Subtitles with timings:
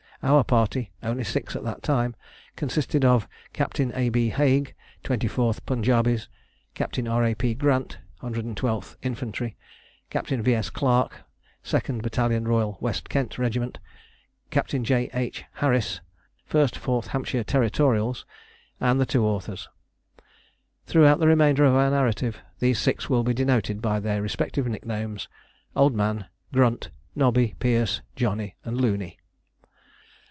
[0.23, 2.15] Our party, only six at that time,
[2.55, 4.09] consisted of Captain A.
[4.09, 4.29] B.
[4.29, 6.27] Haig, 24th Punjabis;
[6.75, 7.25] Captain R.
[7.25, 7.33] A.
[7.33, 7.55] P.
[7.55, 9.57] Grant, 112th Infantry;
[10.11, 10.53] Captain V.
[10.53, 10.69] S.
[10.69, 11.21] Clarke,
[11.65, 12.43] 2nd Batt.
[12.47, 13.79] Royal West Kent Regiment;
[14.51, 15.09] Captain J.
[15.11, 15.43] H.
[15.53, 16.01] Harris,
[16.51, 18.23] 1/4 Hampshire Territorials;
[18.79, 19.69] and the two authors.
[20.85, 25.27] Throughout the remainder of our narrative these six will be denoted by their respective nicknames:
[25.75, 29.17] Old Man, Grunt, Nobby, Perce, Johnny, and Looney.